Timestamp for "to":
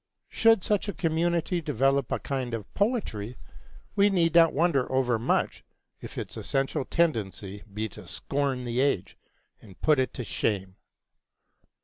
7.89-8.07, 10.15-10.23